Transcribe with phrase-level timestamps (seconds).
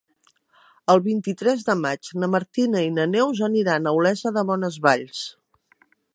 [0.93, 5.25] El vint-i-tres de maig na Martina i na Neus aniran a Olesa de Bonesvalls.